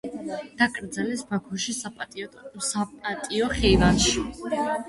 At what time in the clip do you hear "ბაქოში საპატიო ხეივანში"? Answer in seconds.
1.33-4.27